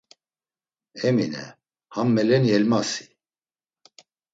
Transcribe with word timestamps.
Emine, 1.11 1.45
ham 1.95 2.09
meleni 2.17 2.49
Elmasi. 2.59 3.07